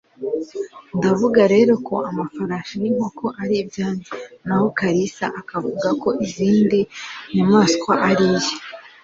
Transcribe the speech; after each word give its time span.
Ndavuga 0.97 1.41
rero 1.53 1.73
ko 1.87 1.95
amafarashi 2.09 2.75
n'inkoko 2.81 3.25
ari 3.41 3.55
ibyanjye 3.63 4.11
naho 4.45 4.65
Kalisa 4.79 5.25
akavuga 5.39 5.87
ko 6.01 6.09
izindi 6.25 6.79
nyamaswa 7.35 7.93
ari 8.09 8.25
iye. 8.35 8.53